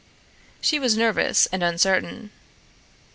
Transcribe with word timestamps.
She 0.61 0.79
was 0.79 0.97
nervous 0.97 1.45
and 1.51 1.61
uncertain. 1.61 2.31